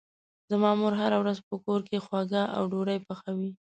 [0.51, 3.51] زما مور هره ورځ په کور کې خواږه او ډوډۍ پخوي.